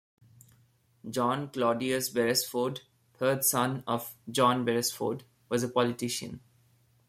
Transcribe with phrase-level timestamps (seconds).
[1.07, 2.81] John Claudius Beresford,
[3.13, 6.41] third son of John Beresford, was a politician.